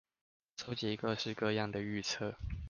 [0.57, 2.33] 蒐集各式各樣的預測